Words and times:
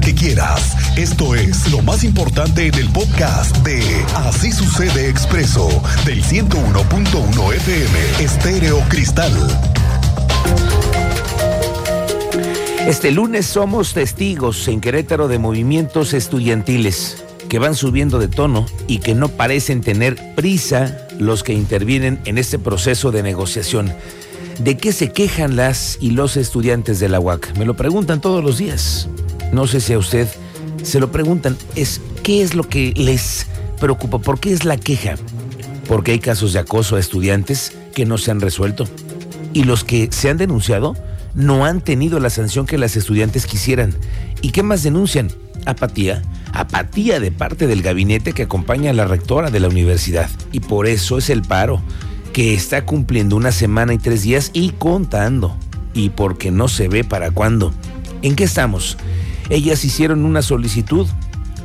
que 0.00 0.14
quieras. 0.14 0.76
Esto 0.96 1.34
es 1.34 1.70
lo 1.70 1.80
más 1.82 2.02
importante 2.02 2.66
en 2.66 2.74
el 2.74 2.88
podcast 2.90 3.56
de 3.58 3.80
Así 4.14 4.50
sucede 4.50 5.08
expreso 5.08 5.68
del 6.04 6.22
101.1 6.24 7.54
FM 7.54 8.24
Estéreo 8.24 8.80
Cristal. 8.88 9.32
Este 12.86 13.12
lunes 13.12 13.46
somos 13.46 13.94
testigos 13.94 14.66
en 14.68 14.80
Querétaro 14.80 15.28
de 15.28 15.38
movimientos 15.38 16.12
estudiantiles 16.12 17.22
que 17.48 17.58
van 17.58 17.76
subiendo 17.76 18.18
de 18.18 18.28
tono 18.28 18.66
y 18.88 18.98
que 18.98 19.14
no 19.14 19.28
parecen 19.28 19.80
tener 19.80 20.34
prisa 20.34 21.06
los 21.18 21.44
que 21.44 21.52
intervienen 21.52 22.20
en 22.24 22.38
este 22.38 22.58
proceso 22.58 23.12
de 23.12 23.22
negociación. 23.22 23.92
¿De 24.58 24.76
qué 24.76 24.92
se 24.92 25.12
quejan 25.12 25.56
las 25.56 25.98
y 26.00 26.10
los 26.10 26.36
estudiantes 26.36 26.98
de 27.00 27.08
la 27.08 27.20
UAC? 27.20 27.56
Me 27.56 27.64
lo 27.64 27.74
preguntan 27.74 28.20
todos 28.20 28.42
los 28.42 28.58
días. 28.58 29.08
No 29.54 29.68
sé 29.68 29.80
si 29.80 29.92
a 29.92 29.98
usted 29.98 30.26
se 30.82 30.98
lo 30.98 31.12
preguntan. 31.12 31.56
Es 31.76 32.00
qué 32.24 32.42
es 32.42 32.56
lo 32.56 32.68
que 32.68 32.92
les 32.96 33.46
preocupa, 33.78 34.18
por 34.18 34.40
qué 34.40 34.52
es 34.52 34.64
la 34.64 34.76
queja. 34.76 35.14
Porque 35.86 36.10
hay 36.10 36.18
casos 36.18 36.52
de 36.52 36.58
acoso 36.58 36.96
a 36.96 37.00
estudiantes 37.00 37.72
que 37.94 38.04
no 38.04 38.18
se 38.18 38.32
han 38.32 38.40
resuelto. 38.40 38.84
Y 39.52 39.62
los 39.62 39.84
que 39.84 40.08
se 40.10 40.28
han 40.28 40.38
denunciado 40.38 40.96
no 41.34 41.66
han 41.66 41.82
tenido 41.82 42.18
la 42.18 42.30
sanción 42.30 42.66
que 42.66 42.78
las 42.78 42.96
estudiantes 42.96 43.46
quisieran. 43.46 43.94
¿Y 44.42 44.50
qué 44.50 44.64
más 44.64 44.82
denuncian? 44.82 45.30
Apatía. 45.66 46.22
Apatía 46.52 47.20
de 47.20 47.30
parte 47.30 47.68
del 47.68 47.82
gabinete 47.82 48.32
que 48.32 48.42
acompaña 48.42 48.90
a 48.90 48.94
la 48.94 49.06
rectora 49.06 49.52
de 49.52 49.60
la 49.60 49.68
universidad. 49.68 50.28
Y 50.50 50.60
por 50.60 50.88
eso 50.88 51.16
es 51.16 51.30
el 51.30 51.42
paro, 51.42 51.80
que 52.32 52.54
está 52.54 52.84
cumpliendo 52.84 53.36
una 53.36 53.52
semana 53.52 53.94
y 53.94 53.98
tres 53.98 54.22
días 54.22 54.50
y 54.52 54.70
contando. 54.70 55.56
Y 55.94 56.08
porque 56.08 56.50
no 56.50 56.66
se 56.66 56.88
ve 56.88 57.04
para 57.04 57.30
cuándo. 57.30 57.72
¿En 58.22 58.34
qué 58.34 58.42
estamos? 58.42 58.96
Ellas 59.50 59.84
hicieron 59.84 60.24
una 60.24 60.42
solicitud, 60.42 61.06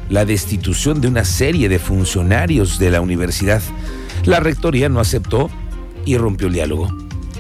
la 0.10 0.26
destitución 0.26 1.02
de 1.02 1.08
una 1.08 1.26
serie 1.26 1.70
de 1.70 1.80
funcionarios 1.80 2.80
de 2.80 2.92
la 2.92 3.02
universidad. 3.02 3.62
La 4.26 4.40
rectoría 4.40 4.90
no 4.90 5.00
aceptó 5.00 5.50
y 6.06 6.18
rompió 6.18 6.48
el 6.48 6.54
diálogo 6.54 6.90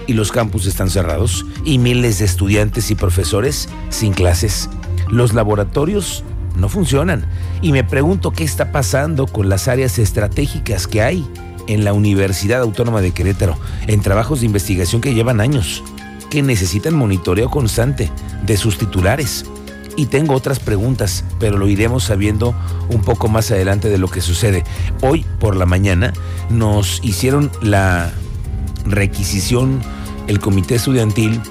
y 0.10 0.14
los 0.14 0.32
campus 0.32 0.66
están 0.66 0.90
cerrados 0.90 1.46
y 1.64 1.78
miles 1.78 2.18
de 2.18 2.26
estudiantes 2.26 2.90
y 2.90 2.96
profesores 2.96 3.70
sin 3.90 4.12
clases. 4.12 4.68
Los 5.08 5.36
laboratorios 5.36 6.24
no 6.56 6.68
funcionan 6.68 7.28
y 7.62 7.72
me 7.72 7.84
pregunto 7.84 8.32
qué 8.32 8.44
está 8.44 8.72
pasando 8.72 9.28
con 9.28 9.50
las 9.50 9.68
áreas 9.68 10.00
estratégicas 10.00 10.88
que 10.88 11.04
hay 11.04 11.28
en 11.68 11.84
la 11.84 11.94
Universidad 11.94 12.62
Autónoma 12.62 13.02
de 13.02 13.12
Querétaro, 13.12 13.56
en 13.86 14.02
trabajos 14.02 14.40
de 14.40 14.48
investigación 14.48 15.00
que 15.00 15.14
llevan 15.14 15.42
años, 15.42 15.84
que 16.32 16.42
necesitan 16.42 16.96
monitoreo 16.96 17.52
constante 17.52 18.10
de 18.44 18.58
sus 18.58 18.80
titulares. 18.80 19.46
Y 19.96 20.06
tengo 20.06 20.34
otras 20.34 20.60
preguntas, 20.60 21.26
pero 21.40 21.58
lo 21.58 21.68
iremos 21.68 22.06
sabiendo 22.06 22.56
un 22.90 23.02
poco 23.02 23.28
más 23.28 23.52
adelante 23.52 23.90
de 23.90 23.98
lo 23.98 24.08
que 24.08 24.22
sucede. 24.22 24.64
Hoy 25.02 25.26
por 25.40 25.56
la 25.56 25.66
mañana 25.66 26.14
nos 26.50 27.02
hicieron 27.04 27.52
la 27.62 28.12
requisición 28.86 29.82
el 30.28 30.40
comité 30.40 30.76
estudiantil 30.76 31.42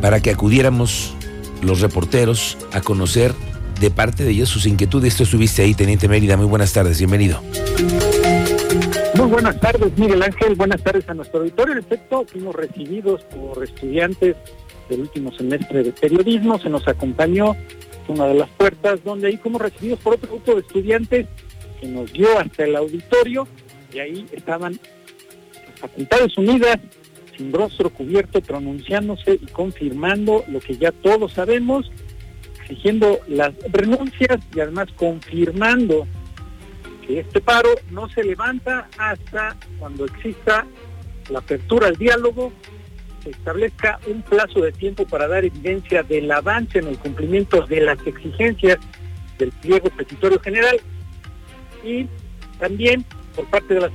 para 0.00 0.20
que 0.20 0.30
acudiéramos 0.30 1.14
los 1.62 1.80
reporteros 1.80 2.58
a 2.72 2.80
conocer 2.82 3.34
de 3.80 3.90
parte 3.90 4.22
de 4.24 4.30
ellos 4.30 4.48
sus 4.48 4.66
inquietudes. 4.66 5.14
Esto 5.14 5.24
estuviste 5.24 5.62
ahí, 5.62 5.74
Teniente 5.74 6.08
Mérida. 6.08 6.36
Muy 6.36 6.46
buenas 6.46 6.72
tardes, 6.72 6.98
bienvenido. 6.98 7.42
Muy 9.16 9.28
buenas 9.28 9.58
tardes, 9.60 9.96
Miguel 9.96 10.22
Ángel. 10.22 10.54
Buenas 10.54 10.82
tardes 10.82 11.08
a 11.08 11.14
nuestro 11.14 11.40
auditorio. 11.40 11.72
En 11.72 11.78
efecto, 11.78 12.24
fuimos 12.30 12.54
recibidos 12.54 13.22
por 13.24 13.64
estudiantes 13.64 14.36
del 14.88 15.00
último 15.00 15.32
semestre 15.32 15.82
de 15.82 15.92
periodismo. 15.92 16.58
Se 16.58 16.68
nos 16.68 16.86
acompañó 16.88 17.56
una 18.08 18.26
de 18.26 18.34
las 18.34 18.48
puertas 18.50 19.02
donde 19.04 19.28
ahí 19.28 19.36
fuimos 19.36 19.60
recibidos 19.60 19.98
por 20.00 20.14
otro 20.14 20.28
grupo 20.28 20.54
de 20.54 20.60
estudiantes 20.60 21.26
que 21.80 21.88
nos 21.88 22.12
dio 22.12 22.38
hasta 22.38 22.64
el 22.64 22.76
auditorio 22.76 23.46
y 23.92 23.98
ahí 23.98 24.26
estaban 24.32 24.72
las 24.72 25.80
Facultades 25.80 26.36
Unidas, 26.38 26.78
sin 27.36 27.52
rostro 27.52 27.90
cubierto, 27.90 28.40
pronunciándose 28.40 29.34
y 29.34 29.46
confirmando 29.46 30.44
lo 30.48 30.60
que 30.60 30.76
ya 30.76 30.92
todos 30.92 31.32
sabemos, 31.32 31.90
exigiendo 32.60 33.20
las 33.28 33.54
renuncias 33.72 34.38
y 34.54 34.60
además 34.60 34.88
confirmando 34.96 36.06
que 37.06 37.20
este 37.20 37.40
paro 37.40 37.70
no 37.90 38.08
se 38.08 38.24
levanta 38.24 38.88
hasta 38.98 39.56
cuando 39.78 40.06
exista 40.06 40.66
la 41.28 41.40
apertura 41.40 41.88
al 41.88 41.96
diálogo, 41.96 42.52
se 43.26 43.32
establezca 43.32 43.98
un 44.06 44.22
plazo 44.22 44.60
de 44.60 44.70
tiempo 44.70 45.04
para 45.04 45.26
dar 45.26 45.44
evidencia 45.44 46.04
del 46.04 46.30
avance 46.30 46.78
en 46.78 46.86
el 46.86 46.96
cumplimiento 46.96 47.66
de 47.66 47.80
las 47.80 47.98
exigencias 48.06 48.78
del 49.36 49.50
pliego 49.50 49.90
petitorio 49.90 50.38
general 50.38 50.80
y 51.84 52.06
también 52.60 53.04
por 53.34 53.46
parte 53.50 53.74
de 53.74 53.80
las 53.80 53.92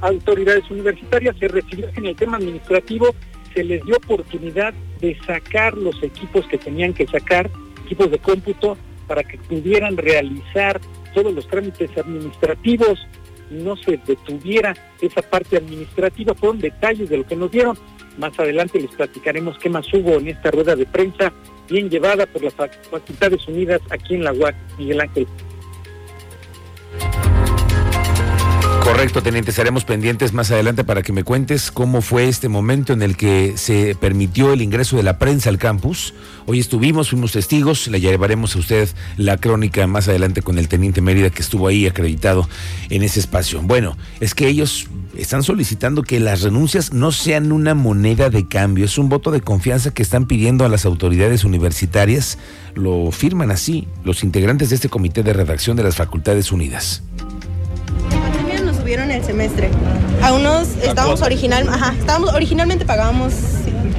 autoridades 0.00 0.70
universitarias 0.70 1.36
se 1.38 1.48
refirió 1.48 1.90
que 1.90 1.98
en 1.98 2.06
el 2.06 2.16
tema 2.16 2.36
administrativo 2.36 3.14
se 3.52 3.64
les 3.64 3.84
dio 3.84 3.96
oportunidad 3.96 4.72
de 5.00 5.18
sacar 5.26 5.76
los 5.76 6.00
equipos 6.00 6.46
que 6.46 6.56
tenían 6.56 6.94
que 6.94 7.06
sacar, 7.08 7.50
equipos 7.84 8.12
de 8.12 8.18
cómputo, 8.20 8.78
para 9.08 9.24
que 9.24 9.36
pudieran 9.38 9.96
realizar 9.96 10.80
todos 11.12 11.34
los 11.34 11.46
trámites 11.48 11.90
administrativos 11.98 13.06
no 13.52 13.76
se 13.76 13.98
detuviera 13.98 14.74
esa 15.00 15.22
parte 15.22 15.56
administrativa. 15.56 16.34
Fueron 16.34 16.58
detalles 16.58 17.08
de 17.08 17.18
lo 17.18 17.26
que 17.26 17.36
nos 17.36 17.50
dieron. 17.50 17.76
Más 18.18 18.38
adelante 18.38 18.80
les 18.80 18.90
platicaremos 18.90 19.58
qué 19.58 19.70
más 19.70 19.86
hubo 19.92 20.18
en 20.18 20.28
esta 20.28 20.50
rueda 20.50 20.76
de 20.76 20.86
prensa 20.86 21.32
bien 21.68 21.88
llevada 21.88 22.26
por 22.26 22.42
las 22.42 22.54
Facultades 22.54 23.46
Unidas 23.48 23.80
aquí 23.90 24.14
en 24.14 24.24
la 24.24 24.32
UAC, 24.32 24.54
Miguel 24.78 25.00
Ángel. 25.00 25.26
Correcto, 29.02 29.20
teniente. 29.20 29.50
Estaremos 29.50 29.84
pendientes 29.84 30.32
más 30.32 30.52
adelante 30.52 30.84
para 30.84 31.02
que 31.02 31.12
me 31.12 31.24
cuentes 31.24 31.72
cómo 31.72 32.02
fue 32.02 32.28
este 32.28 32.48
momento 32.48 32.92
en 32.92 33.02
el 33.02 33.16
que 33.16 33.54
se 33.56 33.96
permitió 33.96 34.52
el 34.52 34.62
ingreso 34.62 34.96
de 34.96 35.02
la 35.02 35.18
prensa 35.18 35.50
al 35.50 35.58
campus. 35.58 36.14
Hoy 36.46 36.60
estuvimos, 36.60 37.10
fuimos 37.10 37.32
testigos. 37.32 37.88
Le 37.88 38.00
llevaremos 38.00 38.54
a 38.54 38.60
usted 38.60 38.88
la 39.16 39.38
crónica 39.38 39.88
más 39.88 40.06
adelante 40.06 40.40
con 40.40 40.56
el 40.56 40.68
teniente 40.68 41.00
Mérida 41.00 41.30
que 41.30 41.42
estuvo 41.42 41.66
ahí 41.66 41.88
acreditado 41.88 42.48
en 42.90 43.02
ese 43.02 43.18
espacio. 43.18 43.60
Bueno, 43.60 43.96
es 44.20 44.36
que 44.36 44.46
ellos 44.46 44.86
están 45.16 45.42
solicitando 45.42 46.04
que 46.04 46.20
las 46.20 46.42
renuncias 46.42 46.92
no 46.92 47.10
sean 47.10 47.50
una 47.50 47.74
moneda 47.74 48.30
de 48.30 48.46
cambio. 48.46 48.84
Es 48.84 48.98
un 48.98 49.08
voto 49.08 49.32
de 49.32 49.40
confianza 49.40 49.92
que 49.92 50.04
están 50.04 50.26
pidiendo 50.26 50.64
a 50.64 50.68
las 50.68 50.86
autoridades 50.86 51.42
universitarias. 51.42 52.38
Lo 52.76 53.10
firman 53.10 53.50
así 53.50 53.88
los 54.04 54.22
integrantes 54.22 54.68
de 54.70 54.76
este 54.76 54.88
comité 54.88 55.24
de 55.24 55.32
redacción 55.32 55.76
de 55.76 55.82
las 55.82 55.96
Facultades 55.96 56.52
Unidas 56.52 57.02
subieron 58.92 59.10
el 59.10 59.24
semestre. 59.24 59.70
A 60.20 60.34
unos 60.34 60.68
estábamos 60.82 61.22
original, 61.22 61.66
ajá, 61.66 61.94
estábamos 61.98 62.34
originalmente 62.34 62.84
pagábamos 62.84 63.32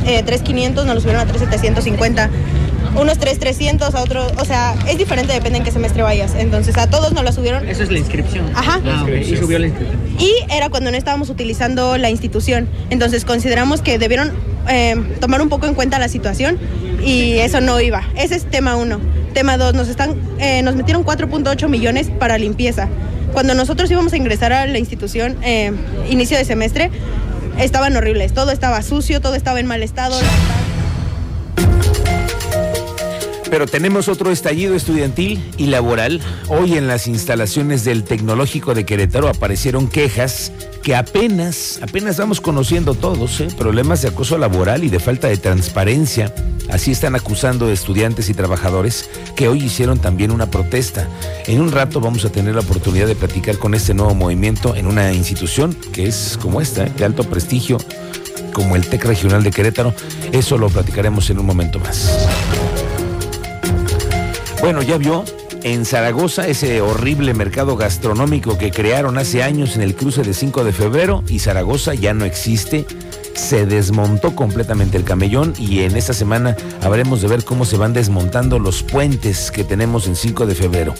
eh, 0.05 0.23
3.500, 0.23 0.85
nos 0.85 0.93
lo 0.93 1.01
subieron 1.01 1.27
a 1.27 1.33
3.750 1.33 2.29
unos 2.95 3.17
3,300, 3.17 3.95
a 3.95 4.01
otros, 4.03 4.31
o 4.37 4.45
sea, 4.45 4.75
es 4.87 4.99
diferente, 4.99 5.33
depende 5.33 5.57
en 5.57 5.63
qué 5.63 5.71
semestre 5.71 6.03
vayas. 6.03 6.35
Entonces, 6.35 6.77
a 6.77 6.87
todos 6.91 7.11
nos 7.11 7.23
la 7.23 7.31
subieron. 7.31 7.67
Eso 7.67 7.81
es 7.81 7.91
la 7.91 7.97
inscripción. 7.97 8.45
Ajá. 8.53 8.79
Ah, 8.85 9.07
Y 9.09 9.35
subió 9.35 9.57
la 9.57 9.65
inscripción. 9.65 9.99
Y 10.19 10.31
era 10.53 10.69
cuando 10.69 10.91
no 10.91 10.97
estábamos 10.97 11.31
utilizando 11.31 11.97
la 11.97 12.11
institución. 12.11 12.69
Entonces, 12.91 13.25
consideramos 13.25 13.81
que 13.81 13.97
debieron 13.97 14.31
eh, 14.69 14.95
tomar 15.19 15.41
un 15.41 15.49
poco 15.49 15.65
en 15.65 15.73
cuenta 15.73 15.97
la 15.97 16.07
situación 16.07 16.59
y 17.03 17.39
eso 17.39 17.61
no 17.61 17.81
iba. 17.81 18.03
Ese 18.15 18.35
es 18.35 18.45
tema 18.45 18.75
uno. 18.75 18.99
Tema 19.33 19.57
dos, 19.57 19.73
nos, 19.73 19.87
están, 19.87 20.15
eh, 20.37 20.61
nos 20.61 20.75
metieron 20.75 21.03
4.8 21.03 21.67
millones 21.69 22.11
para 22.19 22.37
limpieza. 22.37 22.89
Cuando 23.33 23.55
nosotros 23.55 23.89
íbamos 23.89 24.13
a 24.13 24.17
ingresar 24.17 24.53
a 24.53 24.67
la 24.67 24.77
institución, 24.77 25.37
eh, 25.43 25.73
inicio 26.07 26.37
de 26.37 26.45
semestre, 26.45 26.91
estaban 27.57 27.95
horribles. 27.97 28.33
Todo 28.33 28.51
estaba 28.51 28.81
sucio, 28.83 29.21
todo 29.21 29.33
estaba 29.33 29.59
en 29.59 29.65
mal 29.65 29.81
estado. 29.81 30.15
Pero 33.49 33.67
tenemos 33.67 34.07
otro 34.07 34.31
estallido 34.31 34.75
estudiantil 34.75 35.43
y 35.57 35.67
laboral. 35.67 36.21
Hoy 36.47 36.77
en 36.77 36.87
las 36.87 37.07
instalaciones 37.07 37.83
del 37.83 38.03
Tecnológico 38.03 38.73
de 38.73 38.85
Querétaro 38.85 39.27
aparecieron 39.27 39.87
quejas 39.87 40.51
que 40.81 40.95
apenas, 40.95 41.79
apenas 41.81 42.17
vamos 42.17 42.41
conociendo 42.41 42.93
todos, 42.93 43.41
¿eh? 43.41 43.47
problemas 43.57 44.01
de 44.01 44.09
acoso 44.09 44.37
laboral 44.37 44.83
y 44.83 44.89
de 44.89 44.99
falta 44.99 45.27
de 45.27 45.37
transparencia. 45.37 46.33
Así 46.69 46.91
están 46.91 47.15
acusando 47.15 47.69
estudiantes 47.69 48.29
y 48.29 48.33
trabajadores 48.33 49.09
que 49.35 49.47
hoy 49.47 49.63
hicieron 49.63 49.99
también 49.99 50.31
una 50.31 50.49
protesta. 50.49 51.07
En 51.45 51.61
un 51.61 51.71
rato 51.71 52.01
vamos 52.01 52.25
a 52.25 52.31
tener 52.31 52.55
la 52.55 52.61
oportunidad 52.61 53.07
de 53.07 53.15
platicar 53.15 53.57
con 53.57 53.73
este 53.73 53.93
nuevo 53.93 54.15
movimiento 54.15 54.75
en 54.75 54.87
una 54.87 55.13
institución 55.13 55.75
que 55.91 56.07
es 56.07 56.37
como 56.41 56.61
esta, 56.61 56.85
¿eh? 56.85 56.91
de 56.97 57.05
alto 57.05 57.23
prestigio, 57.23 57.77
como 58.53 58.75
el 58.75 58.87
TEC 58.87 59.05
Regional 59.05 59.43
de 59.43 59.51
Querétaro. 59.51 59.93
Eso 60.31 60.57
lo 60.57 60.69
platicaremos 60.69 61.29
en 61.29 61.39
un 61.39 61.45
momento 61.45 61.79
más. 61.79 62.27
Bueno, 64.61 64.81
ya 64.81 64.97
vio 64.97 65.25
en 65.63 65.85
Zaragoza 65.85 66.47
ese 66.47 66.81
horrible 66.81 67.33
mercado 67.33 67.77
gastronómico 67.77 68.57
que 68.57 68.71
crearon 68.71 69.17
hace 69.17 69.43
años 69.43 69.75
en 69.75 69.81
el 69.81 69.95
cruce 69.95 70.23
de 70.23 70.33
5 70.33 70.63
de 70.63 70.73
febrero 70.73 71.23
y 71.27 71.39
Zaragoza 71.39 71.93
ya 71.93 72.13
no 72.13 72.25
existe. 72.25 72.85
Se 73.33 73.65
desmontó 73.65 74.35
completamente 74.35 74.97
el 74.97 75.03
camellón 75.03 75.53
y 75.57 75.79
en 75.81 75.95
esta 75.95 76.13
semana 76.13 76.55
habremos 76.81 77.21
de 77.21 77.27
ver 77.27 77.43
cómo 77.43 77.65
se 77.65 77.77
van 77.77 77.93
desmontando 77.93 78.59
los 78.59 78.83
puentes 78.83 79.51
que 79.51 79.63
tenemos 79.63 80.07
en 80.07 80.15
5 80.15 80.45
de 80.45 80.55
febrero. 80.55 80.93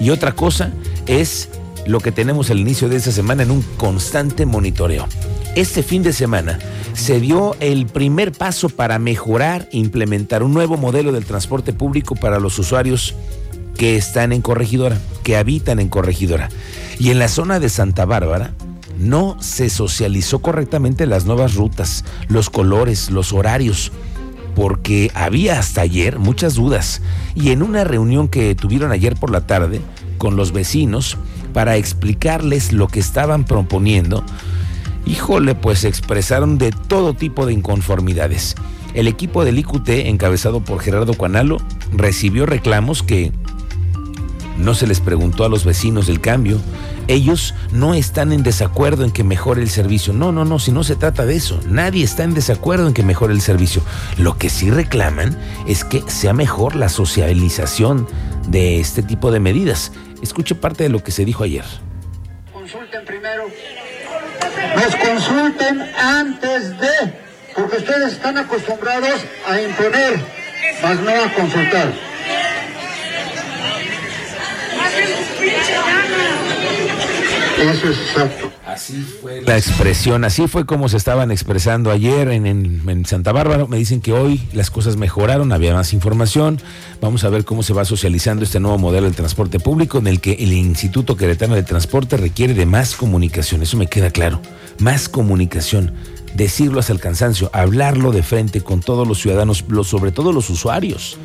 Y 0.00 0.10
otra 0.10 0.32
cosa 0.32 0.72
es 1.06 1.48
lo 1.86 2.00
que 2.00 2.12
tenemos 2.12 2.50
al 2.50 2.60
inicio 2.60 2.88
de 2.88 2.96
esta 2.96 3.12
semana 3.12 3.42
en 3.42 3.50
un 3.50 3.62
constante 3.76 4.46
monitoreo. 4.46 5.06
Este 5.54 5.82
fin 5.82 6.02
de 6.02 6.12
semana 6.12 6.58
se 6.94 7.20
dio 7.20 7.56
el 7.60 7.86
primer 7.86 8.32
paso 8.32 8.68
para 8.68 8.98
mejorar 8.98 9.68
implementar 9.72 10.42
un 10.42 10.54
nuevo 10.54 10.76
modelo 10.76 11.12
del 11.12 11.24
transporte 11.24 11.72
público 11.72 12.14
para 12.14 12.38
los 12.38 12.58
usuarios 12.58 13.14
que 13.76 13.96
están 13.96 14.32
en 14.32 14.42
Corregidora, 14.42 14.98
que 15.22 15.36
habitan 15.36 15.80
en 15.80 15.88
Corregidora. 15.88 16.48
Y 16.98 17.10
en 17.10 17.18
la 17.18 17.28
zona 17.28 17.58
de 17.58 17.68
Santa 17.68 18.04
Bárbara 18.04 18.52
no 19.02 19.36
se 19.40 19.68
socializó 19.68 20.40
correctamente 20.40 21.06
las 21.06 21.26
nuevas 21.26 21.54
rutas, 21.54 22.04
los 22.28 22.50
colores, 22.50 23.10
los 23.10 23.32
horarios, 23.32 23.92
porque 24.54 25.10
había 25.14 25.58
hasta 25.58 25.82
ayer 25.82 26.18
muchas 26.18 26.54
dudas. 26.54 27.02
Y 27.34 27.50
en 27.50 27.62
una 27.62 27.84
reunión 27.84 28.28
que 28.28 28.54
tuvieron 28.54 28.92
ayer 28.92 29.16
por 29.16 29.30
la 29.30 29.46
tarde 29.46 29.80
con 30.18 30.36
los 30.36 30.52
vecinos 30.52 31.16
para 31.52 31.76
explicarles 31.76 32.72
lo 32.72 32.88
que 32.88 33.00
estaban 33.00 33.44
proponiendo, 33.44 34.24
híjole, 35.04 35.54
pues 35.54 35.84
expresaron 35.84 36.58
de 36.58 36.70
todo 36.70 37.14
tipo 37.14 37.44
de 37.46 37.54
inconformidades. 37.54 38.54
El 38.94 39.08
equipo 39.08 39.44
del 39.44 39.58
IQT, 39.58 39.88
encabezado 39.88 40.60
por 40.60 40.80
Gerardo 40.80 41.14
Cuanalo, 41.14 41.56
recibió 41.92 42.46
reclamos 42.46 43.02
que 43.02 43.32
no 44.62 44.74
se 44.74 44.86
les 44.86 45.00
preguntó 45.00 45.44
a 45.44 45.48
los 45.48 45.64
vecinos 45.64 46.06
del 46.06 46.20
cambio. 46.20 46.60
Ellos 47.08 47.54
no 47.72 47.94
están 47.94 48.32
en 48.32 48.42
desacuerdo 48.42 49.04
en 49.04 49.10
que 49.10 49.24
mejore 49.24 49.60
el 49.60 49.68
servicio. 49.68 50.12
No, 50.12 50.32
no, 50.32 50.44
no, 50.44 50.58
si 50.58 50.70
no 50.70 50.84
se 50.84 50.96
trata 50.96 51.26
de 51.26 51.34
eso. 51.34 51.60
Nadie 51.66 52.04
está 52.04 52.22
en 52.22 52.34
desacuerdo 52.34 52.86
en 52.86 52.94
que 52.94 53.02
mejore 53.02 53.34
el 53.34 53.40
servicio. 53.40 53.82
Lo 54.18 54.38
que 54.38 54.50
sí 54.50 54.70
reclaman 54.70 55.36
es 55.66 55.84
que 55.84 56.02
sea 56.06 56.32
mejor 56.32 56.76
la 56.76 56.88
socialización 56.88 58.06
de 58.48 58.80
este 58.80 59.02
tipo 59.02 59.32
de 59.32 59.40
medidas. 59.40 59.92
Escuche 60.22 60.54
parte 60.54 60.84
de 60.84 60.90
lo 60.90 61.02
que 61.02 61.10
se 61.10 61.24
dijo 61.24 61.42
ayer. 61.42 61.64
Consulten 62.52 63.04
primero. 63.04 63.44
Nos 64.76 64.96
consulten 64.96 65.82
antes 65.98 66.78
de, 66.78 67.14
porque 67.54 67.78
ustedes 67.78 68.12
están 68.12 68.38
acostumbrados 68.38 69.20
a 69.48 69.60
imponer, 69.60 70.20
más 70.82 71.00
no 71.00 71.10
a 71.10 71.34
consultar. 71.34 72.11
Eso 77.62 77.90
es 77.90 77.98
exacto. 77.98 78.50
Así 78.66 78.94
fue 79.20 79.42
la 79.42 79.56
expresión, 79.56 80.24
así 80.24 80.48
fue 80.48 80.64
como 80.66 80.88
se 80.88 80.96
estaban 80.96 81.30
expresando 81.30 81.90
ayer 81.90 82.28
en, 82.28 82.46
en, 82.46 82.82
en, 82.88 83.06
Santa 83.06 83.30
Bárbara. 83.30 83.66
Me 83.66 83.76
dicen 83.76 84.00
que 84.00 84.12
hoy 84.12 84.40
las 84.52 84.70
cosas 84.70 84.96
mejoraron, 84.96 85.52
había 85.52 85.74
más 85.74 85.92
información. 85.92 86.60
Vamos 87.00 87.22
a 87.24 87.28
ver 87.28 87.44
cómo 87.44 87.62
se 87.62 87.72
va 87.72 87.84
socializando 87.84 88.44
este 88.44 88.60
nuevo 88.60 88.78
modelo 88.78 89.06
del 89.06 89.14
transporte 89.14 89.60
público 89.60 89.98
en 89.98 90.06
el 90.06 90.20
que 90.20 90.32
el 90.32 90.52
Instituto 90.52 91.16
Queretano 91.16 91.54
de 91.54 91.62
Transporte 91.62 92.16
requiere 92.16 92.54
de 92.54 92.66
más 92.66 92.96
comunicación. 92.96 93.62
Eso 93.62 93.76
me 93.76 93.86
queda 93.86 94.10
claro, 94.10 94.40
más 94.78 95.08
comunicación. 95.08 95.92
Decirlo 96.34 96.80
hasta 96.80 96.94
el 96.94 97.00
cansancio, 97.00 97.50
hablarlo 97.52 98.10
de 98.10 98.22
frente 98.22 98.62
con 98.62 98.80
todos 98.80 99.06
los 99.06 99.20
ciudadanos, 99.20 99.64
sobre 99.84 100.12
todo 100.12 100.32
los 100.32 100.48
usuarios. 100.50 101.18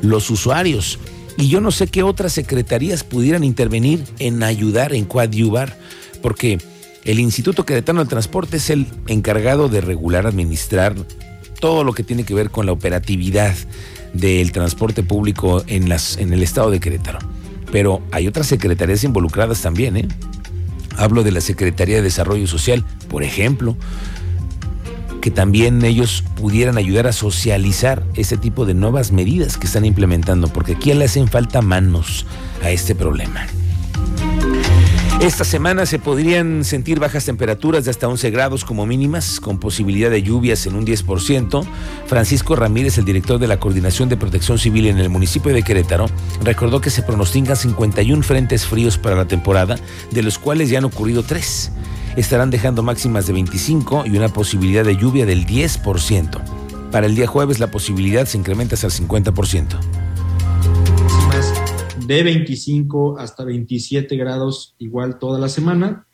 Los 0.00 0.30
usuarios 0.30 0.98
y 1.36 1.48
yo 1.48 1.60
no 1.60 1.70
sé 1.70 1.86
qué 1.88 2.02
otras 2.02 2.32
secretarías 2.32 3.04
pudieran 3.04 3.44
intervenir 3.44 4.04
en 4.18 4.42
ayudar, 4.42 4.94
en 4.94 5.04
coadyuvar, 5.04 5.76
porque 6.22 6.58
el 7.04 7.20
Instituto 7.20 7.66
Queretano 7.66 8.00
del 8.00 8.08
Transporte 8.08 8.56
es 8.56 8.70
el 8.70 8.86
encargado 9.08 9.68
de 9.68 9.80
regular, 9.80 10.26
administrar 10.26 10.94
todo 11.60 11.84
lo 11.84 11.92
que 11.92 12.02
tiene 12.02 12.24
que 12.24 12.34
ver 12.34 12.50
con 12.50 12.66
la 12.66 12.72
operatividad 12.72 13.54
del 14.12 14.52
transporte 14.52 15.02
público 15.02 15.62
en, 15.66 15.88
las, 15.88 16.16
en 16.18 16.32
el 16.32 16.42
estado 16.42 16.70
de 16.70 16.80
Querétaro. 16.80 17.18
Pero 17.72 18.02
hay 18.12 18.28
otras 18.28 18.46
secretarías 18.46 19.02
involucradas 19.04 19.60
también, 19.60 19.96
¿eh? 19.96 20.08
Hablo 20.96 21.24
de 21.24 21.32
la 21.32 21.40
Secretaría 21.40 21.96
de 21.96 22.02
Desarrollo 22.02 22.46
Social, 22.46 22.84
por 23.08 23.24
ejemplo, 23.24 23.76
que 25.24 25.30
también 25.30 25.82
ellos 25.86 26.22
pudieran 26.36 26.76
ayudar 26.76 27.06
a 27.06 27.12
socializar 27.14 28.02
ese 28.12 28.36
tipo 28.36 28.66
de 28.66 28.74
nuevas 28.74 29.10
medidas 29.10 29.56
que 29.56 29.66
están 29.66 29.86
implementando, 29.86 30.48
porque 30.48 30.72
aquí 30.72 30.92
le 30.92 31.06
hacen 31.06 31.28
falta 31.28 31.62
manos 31.62 32.26
a 32.62 32.70
este 32.70 32.94
problema. 32.94 33.46
Esta 35.22 35.44
semana 35.44 35.86
se 35.86 35.98
podrían 35.98 36.62
sentir 36.62 37.00
bajas 37.00 37.24
temperaturas 37.24 37.86
de 37.86 37.90
hasta 37.90 38.06
11 38.06 38.30
grados 38.32 38.66
como 38.66 38.84
mínimas, 38.84 39.40
con 39.40 39.58
posibilidad 39.58 40.10
de 40.10 40.22
lluvias 40.22 40.66
en 40.66 40.74
un 40.74 40.84
10%. 40.84 41.64
Francisco 42.06 42.54
Ramírez, 42.54 42.98
el 42.98 43.06
director 43.06 43.38
de 43.38 43.46
la 43.46 43.58
Coordinación 43.58 44.10
de 44.10 44.18
Protección 44.18 44.58
Civil 44.58 44.88
en 44.88 44.98
el 44.98 45.08
municipio 45.08 45.54
de 45.54 45.62
Querétaro, 45.62 46.04
recordó 46.42 46.82
que 46.82 46.90
se 46.90 47.00
pronostican 47.02 47.56
51 47.56 48.22
frentes 48.22 48.66
fríos 48.66 48.98
para 48.98 49.16
la 49.16 49.24
temporada, 49.24 49.76
de 50.10 50.22
los 50.22 50.38
cuales 50.38 50.68
ya 50.68 50.76
han 50.76 50.84
ocurrido 50.84 51.22
tres 51.22 51.72
estarán 52.16 52.50
dejando 52.50 52.82
máximas 52.82 53.26
de 53.26 53.32
25 53.32 54.04
y 54.06 54.16
una 54.16 54.28
posibilidad 54.28 54.84
de 54.84 54.96
lluvia 54.96 55.26
del 55.26 55.46
10%. 55.46 56.90
Para 56.90 57.06
el 57.06 57.14
día 57.14 57.26
jueves 57.26 57.58
la 57.58 57.70
posibilidad 57.70 58.24
se 58.26 58.38
incrementa 58.38 58.74
hasta 58.76 58.86
el 58.86 58.92
50%. 58.92 59.78
De 62.06 62.22
25 62.22 63.18
hasta 63.18 63.44
27 63.44 64.16
grados 64.16 64.74
igual 64.78 65.18
toda 65.18 65.40
la 65.40 65.48
semana, 65.48 66.06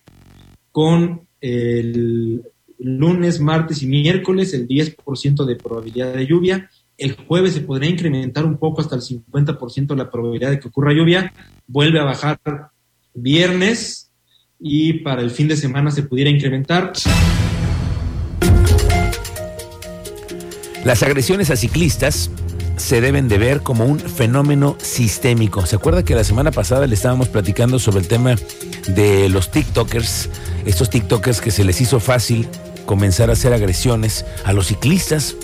con 0.73 1.27
el 1.41 2.43
lunes, 2.79 3.41
martes 3.41 3.83
y 3.83 3.87
miércoles 3.87 4.55
el 4.55 4.67
10% 4.67 5.45
de 5.45 5.57
probabilidad 5.57 6.15
de 6.15 6.27
lluvia. 6.27 6.71
El 6.97 7.17
jueves 7.17 7.55
se 7.55 7.61
podría 7.61 7.91
incrementar 7.91 8.47
un 8.47 8.57
poco 8.57 8.81
hasta 8.81 8.95
el 8.95 9.03
50% 9.03 9.97
la 9.97 10.11
probabilidad 10.11 10.51
de 10.51 10.61
que 10.61 10.69
ocurra 10.69 10.95
lluvia. 10.95 11.33
Vuelve 11.67 12.01
a 12.01 12.05
bajar 12.05 12.39
viernes 13.15 14.10
y 14.61 14.95
para 14.95 15.23
el 15.23 15.31
fin 15.31 15.49
de 15.49 15.57
semana 15.57 15.91
se 15.91 16.03
pudiera 16.03 16.31
incrementar. 16.31 16.93
Las 20.85 21.03
agresiones 21.03 21.51
a 21.51 21.57
ciclistas 21.57 22.31
se 22.77 23.01
deben 23.01 23.29
de 23.29 23.39
ver 23.39 23.61
como 23.61 23.85
un 23.85 23.99
fenómeno 23.99 24.77
sistémico. 24.81 25.67
¿Se 25.67 25.77
acuerda 25.77 26.05
que 26.05 26.15
la 26.15 26.25
semana 26.25 26.51
pasada 26.51 26.87
le 26.87 26.95
estábamos 26.95 27.29
platicando 27.29 27.79
sobre 27.79 28.01
el 28.01 28.09
tema 28.09 28.37
de 28.89 29.29
los 29.29 29.51
TikTokers? 29.51 30.31
Estos 30.65 30.91
TikTokers 30.91 31.41
que 31.41 31.51
se 31.51 31.65
les 31.65 31.81
hizo 31.81 32.01
fácil 32.01 32.49
comenzar 32.87 33.31
a 33.31 33.35
hacer 33.35 33.53
agresiones 33.53 34.25
a 34.45 34.53
los 34.53 34.69
ciclistas, 34.69 35.37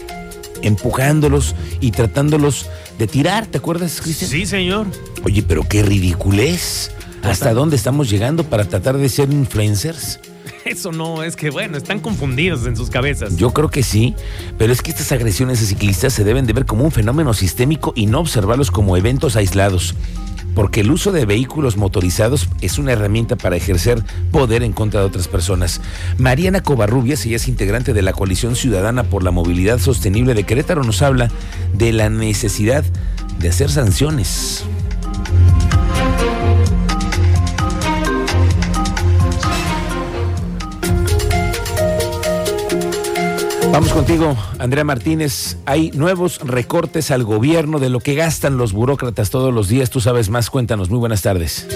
empujándolos 0.63 1.55
y 1.81 1.91
tratándolos 1.91 2.67
de 2.99 3.07
tirar. 3.07 3.47
¿Te 3.47 3.59
acuerdas, 3.59 4.01
Cristian? 4.01 4.31
Sí, 4.31 4.47
señor. 4.47 4.87
Oye, 5.23 5.43
pero 5.43 5.63
qué 5.69 5.83
ridiculez. 5.83 6.91
¿Hasta 7.27 7.53
dónde 7.53 7.77
estamos 7.77 8.09
llegando 8.09 8.45
para 8.45 8.65
tratar 8.65 8.97
de 8.97 9.09
ser 9.09 9.33
influencers? 9.33 10.21
Eso 10.65 10.93
no, 10.93 11.23
es 11.23 11.37
que 11.37 11.51
bueno, 11.51 11.77
están 11.77 12.01
confundidos 12.01 12.67
en 12.67 12.77
sus 12.77 12.91
cabezas. 12.91 13.37
Yo 13.37 13.53
creo 13.53 13.71
que 13.71 13.83
sí, 13.83 14.15
pero 14.59 14.73
es 14.73 14.83
que 14.83 14.91
estas 14.91 15.13
agresiones 15.13 15.63
a 15.63 15.67
ciclistas 15.67 16.13
se 16.13 16.25
deben 16.25 16.47
de 16.47 16.53
ver 16.53 16.67
como 16.67 16.85
un 16.85 16.93
fenómeno 16.93 17.35
sistémico 17.35 17.93
y 17.97 18.07
no 18.07 18.21
observarlos 18.21 18.71
como 18.71 18.97
eventos 18.97 19.37
aislados. 19.37 19.95
Porque 20.55 20.81
el 20.81 20.91
uso 20.91 21.13
de 21.13 21.27
vehículos 21.27 21.77
motorizados 21.77 22.49
es 22.63 22.79
una 22.79 22.93
herramienta 22.93 23.37
para 23.37 23.57
ejercer 23.57 24.03
poder 24.31 24.63
en 24.63 24.73
contra 24.73 25.01
de 25.01 25.07
otras 25.07 25.29
personas. 25.29 25.83
Mariana 26.17 26.63
Covarrubias, 26.63 27.27
ella 27.27 27.37
es 27.37 27.47
integrante 27.47 27.93
de 27.93 28.01
la 28.01 28.15
Coalición 28.15 28.57
Ciudadana 28.57 29.05
por 29.05 29.23
la 29.23 29.33
Movilidad 29.33 29.79
Sostenible 29.79 30.33
de 30.33 30.45
Querétaro, 30.45 30.83
nos 30.83 31.03
habla 31.03 31.31
de 31.75 31.93
la 31.93 32.09
necesidad 32.09 32.85
de 33.39 33.49
hacer 33.51 33.71
sanciones. 33.71 34.65
Vamos 43.77 43.93
contigo, 43.93 44.35
Andrea 44.59 44.85
Martínez. 44.85 45.59
Hay 45.67 45.91
nuevos 45.91 46.41
recortes 46.41 47.11
al 47.11 47.25
gobierno 47.25 47.79
de 47.79 47.91
lo 47.91 48.01
que 48.01 48.15
gastan 48.15 48.57
los 48.57 48.73
burócratas 48.73 49.29
todos 49.29 49.53
los 49.53 49.69
días. 49.69 49.91
Tú 49.91 50.01
sabes 50.01 50.31
más, 50.31 50.49
cuéntanos. 50.49 50.89
Muy 50.89 50.99
buenas 50.99 51.21
tardes. 51.21 51.69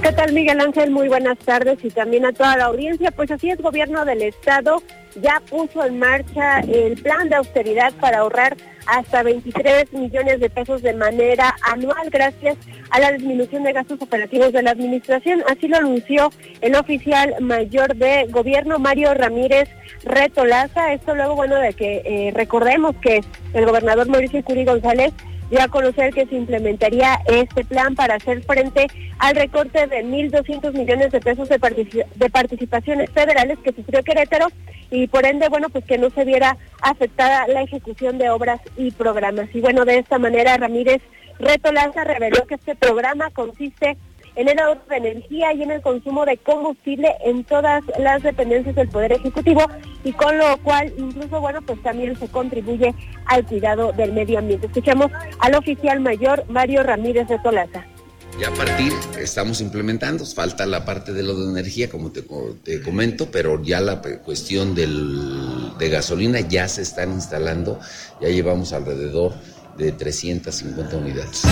¿Qué 0.00 0.12
tal, 0.12 0.32
Miguel 0.32 0.60
Ángel? 0.60 0.90
Muy 0.90 1.08
buenas 1.08 1.36
tardes 1.40 1.84
y 1.84 1.90
también 1.90 2.24
a 2.24 2.32
toda 2.32 2.56
la 2.56 2.64
audiencia. 2.64 3.10
Pues 3.10 3.30
así 3.30 3.50
es, 3.50 3.60
gobierno 3.60 4.06
del 4.06 4.22
Estado 4.22 4.82
ya 5.16 5.40
puso 5.48 5.84
en 5.84 5.98
marcha 5.98 6.60
el 6.60 7.00
plan 7.02 7.28
de 7.28 7.36
austeridad 7.36 7.92
para 7.94 8.18
ahorrar 8.18 8.56
hasta 8.86 9.22
23 9.22 9.92
millones 9.92 10.40
de 10.40 10.50
pesos 10.50 10.82
de 10.82 10.92
manera 10.94 11.54
anual 11.62 12.10
gracias 12.10 12.56
a 12.90 13.00
la 13.00 13.12
disminución 13.12 13.62
de 13.62 13.72
gastos 13.72 14.02
operativos 14.02 14.52
de 14.52 14.62
la 14.62 14.72
administración. 14.72 15.42
Así 15.48 15.68
lo 15.68 15.76
anunció 15.76 16.30
el 16.60 16.74
oficial 16.74 17.34
mayor 17.40 17.94
de 17.96 18.26
gobierno, 18.30 18.78
Mario 18.78 19.14
Ramírez 19.14 19.68
Retolaza. 20.04 20.92
Esto 20.92 21.14
luego, 21.14 21.36
bueno, 21.36 21.56
de 21.56 21.72
que 21.72 22.02
eh, 22.04 22.32
recordemos 22.34 22.96
que 22.96 23.20
el 23.54 23.66
gobernador 23.66 24.08
Mauricio 24.08 24.42
Curi 24.42 24.64
González 24.64 25.12
dio 25.52 25.62
a 25.62 25.68
conocer 25.68 26.14
que 26.14 26.24
se 26.24 26.34
implementaría 26.34 27.20
este 27.26 27.62
plan 27.62 27.94
para 27.94 28.14
hacer 28.14 28.42
frente 28.42 28.86
al 29.18 29.36
recorte 29.36 29.86
de 29.86 30.02
1.200 30.02 30.72
millones 30.72 31.12
de 31.12 31.20
pesos 31.20 31.46
de, 31.50 32.30
participaciones 32.30 33.10
federales 33.10 33.58
que 33.58 33.74
sufrió 33.74 34.02
Querétaro 34.02 34.46
y 34.90 35.08
por 35.08 35.26
ende, 35.26 35.50
bueno, 35.50 35.68
pues 35.68 35.84
que 35.84 35.98
no 35.98 36.08
se 36.08 36.24
viera 36.24 36.56
afectada 36.80 37.46
la 37.48 37.60
ejecución 37.60 38.16
de 38.16 38.30
obras 38.30 38.62
y 38.78 38.92
programas. 38.92 39.46
Y 39.52 39.60
bueno, 39.60 39.84
de 39.84 39.98
esta 39.98 40.18
manera 40.18 40.56
Ramírez 40.56 41.02
Retolanza 41.38 42.02
reveló 42.04 42.46
que 42.46 42.54
este 42.54 42.74
programa 42.74 43.28
consiste 43.30 43.90
en 43.90 43.98
el 44.36 44.58
ahorro 44.58 44.80
de 44.88 44.96
energía 44.96 45.52
y 45.52 45.62
en 45.62 45.70
el 45.70 45.82
consumo 45.82 46.24
de 46.24 46.36
combustible 46.38 47.08
en 47.24 47.44
todas 47.44 47.82
las 47.98 48.22
dependencias 48.22 48.74
del 48.74 48.88
Poder 48.88 49.12
Ejecutivo 49.12 49.62
y 50.04 50.12
con 50.12 50.36
lo 50.38 50.56
cual 50.58 50.92
incluso, 50.96 51.40
bueno, 51.40 51.60
pues 51.62 51.82
también 51.82 52.18
se 52.18 52.28
contribuye 52.28 52.94
al 53.26 53.46
cuidado 53.46 53.92
del 53.92 54.12
medio 54.12 54.38
ambiente. 54.38 54.66
Escuchamos 54.66 55.10
al 55.38 55.54
oficial 55.54 56.00
mayor 56.00 56.44
Mario 56.48 56.82
Ramírez 56.82 57.28
de 57.28 57.38
Tolaza. 57.38 57.86
Ya 58.40 58.48
a 58.48 58.54
partir, 58.54 58.92
estamos 59.18 59.60
implementando, 59.60 60.24
falta 60.24 60.64
la 60.64 60.86
parte 60.86 61.12
de 61.12 61.22
lo 61.22 61.38
de 61.38 61.50
energía, 61.50 61.90
como 61.90 62.10
te, 62.10 62.24
comento, 62.82 63.30
pero 63.30 63.62
ya 63.62 63.80
la 63.80 64.00
cuestión 64.00 64.74
del, 64.74 65.76
de 65.78 65.88
gasolina 65.90 66.40
ya 66.40 66.66
se 66.66 66.80
están 66.80 67.12
instalando, 67.12 67.78
ya 68.22 68.28
llevamos 68.28 68.72
alrededor 68.72 69.34
de 69.76 69.92
350 69.92 70.96
unidades. 70.96 71.42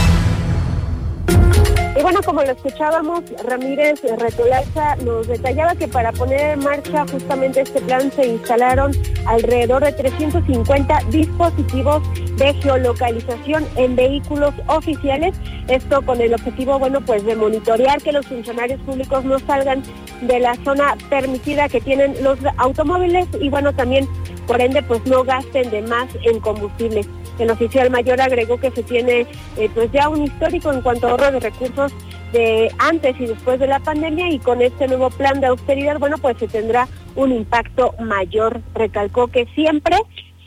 Y 2.01 2.03
bueno, 2.03 2.21
como 2.23 2.43
lo 2.43 2.53
escuchábamos, 2.53 3.25
Ramírez 3.45 4.01
Retolaza 4.19 4.97
nos 5.05 5.27
detallaba 5.27 5.75
que 5.75 5.87
para 5.87 6.13
poner 6.13 6.53
en 6.53 6.61
marcha 6.61 7.05
justamente 7.11 7.61
este 7.61 7.81
plan 7.83 8.11
se 8.13 8.27
instalaron 8.27 8.93
alrededor 9.27 9.85
de 9.85 9.93
350 9.93 10.99
dispositivos 11.11 12.03
de 12.37 12.55
geolocalización 12.55 13.67
en 13.77 13.97
vehículos 13.97 14.55
oficiales. 14.69 15.37
Esto 15.69 16.01
con 16.03 16.21
el 16.21 16.33
objetivo, 16.33 16.79
bueno, 16.79 17.01
pues 17.03 17.25
de 17.27 17.37
monitorear 17.37 18.01
que 18.01 18.13
los 18.13 18.27
funcionarios 18.27 18.81
públicos 18.83 19.25
no 19.25 19.39
salgan 19.41 19.83
de 20.23 20.41
la 20.41 20.55
zona 20.65 20.97
permitida 21.11 21.69
que 21.69 21.81
tienen 21.81 22.15
los 22.23 22.39
automóviles 22.57 23.27
y 23.41 23.51
bueno, 23.51 23.75
también 23.75 24.09
por 24.47 24.61
ende 24.61 24.83
pues 24.83 25.05
no 25.07 25.23
gasten 25.23 25.71
de 25.71 25.83
más 25.83 26.09
en 26.25 26.41
combustible. 26.41 27.05
El 27.41 27.51
oficial 27.51 27.91
mayor 27.91 28.21
agregó 28.21 28.59
que 28.59 28.71
se 28.71 28.83
tiene 28.83 29.27
eh, 29.57 29.71
pues 29.75 29.91
ya 29.93 30.09
un 30.09 30.25
histórico 30.25 30.73
en 30.73 30.83
cuanto 30.83 31.07
a 31.07 31.11
ahorro 31.11 31.33
de 31.33 31.41
recursos 31.41 31.93
de 32.33 32.71
antes 32.79 33.19
y 33.19 33.27
después 33.27 33.59
de 33.59 33.67
la 33.67 33.81
pandemia 33.81 34.31
y 34.31 34.39
con 34.39 34.63
este 34.63 34.87
nuevo 34.87 35.11
plan 35.11 35.41
de 35.41 35.49
austeridad, 35.49 35.99
bueno, 35.99 36.17
pues 36.19 36.37
se 36.39 36.49
tendrá 36.49 36.87
un 37.17 37.33
impacto 37.33 37.95
mayor. 37.99 38.61
Recalcó 38.75 39.29
que 39.29 39.47
siempre 39.55 39.97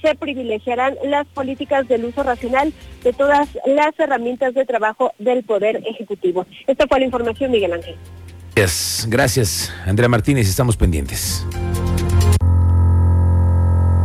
se 0.01 0.15
privilegiarán 0.15 0.95
las 1.05 1.25
políticas 1.27 1.87
del 1.87 2.05
uso 2.05 2.23
racional 2.23 2.73
de 3.03 3.13
todas 3.13 3.49
las 3.65 3.97
herramientas 3.97 4.53
de 4.53 4.65
trabajo 4.65 5.13
del 5.17 5.43
Poder 5.43 5.81
Ejecutivo. 5.85 6.45
Esta 6.67 6.87
fue 6.87 6.99
la 6.99 7.05
información, 7.05 7.51
Miguel 7.51 7.73
Ángel. 7.73 7.95
Gracias, 8.55 9.07
gracias, 9.09 9.73
Andrea 9.85 10.09
Martínez, 10.09 10.47
estamos 10.47 10.77
pendientes. 10.77 11.43